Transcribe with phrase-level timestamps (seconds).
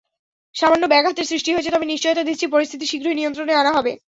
[0.55, 3.91] সামান্য ব্যাঘাতের সৃষ্টি হয়েছে, তবে নিশ্চয়তা দিচ্ছি পরিস্থিতি শীঘ্রই- নিয়ন্ত্রণে আনা হবে।